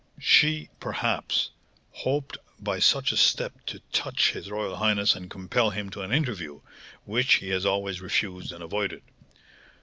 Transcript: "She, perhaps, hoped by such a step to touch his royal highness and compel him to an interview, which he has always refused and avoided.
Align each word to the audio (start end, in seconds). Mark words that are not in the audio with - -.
"She, 0.19 0.69
perhaps, 0.79 1.51
hoped 1.91 2.35
by 2.59 2.79
such 2.79 3.11
a 3.11 3.17
step 3.17 3.53
to 3.67 3.79
touch 3.93 4.31
his 4.31 4.49
royal 4.49 4.77
highness 4.77 5.13
and 5.13 5.29
compel 5.29 5.69
him 5.69 5.91
to 5.91 6.01
an 6.01 6.11
interview, 6.11 6.61
which 7.05 7.35
he 7.35 7.49
has 7.49 7.67
always 7.67 8.01
refused 8.01 8.51
and 8.51 8.63
avoided. 8.63 9.03